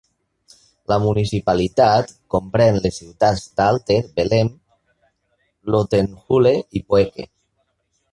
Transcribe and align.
La 0.91 0.95
municipalitat 1.01 2.07
comprèn 2.35 2.79
les 2.85 2.97
ciutats 3.01 3.43
d'Aalter, 3.61 3.99
Bellem 4.15 4.49
Lotenhulle 5.75 6.55
i 6.81 6.83
Poeke. 6.95 7.27